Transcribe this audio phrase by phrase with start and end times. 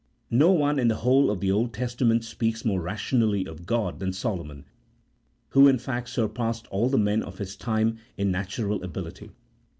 [0.31, 3.99] No one in the whole of the Old Testa ment speaks more rationally of God
[3.99, 4.65] than Solomon,
[5.49, 9.29] who in fact surpassed all the men of his time in natural ability.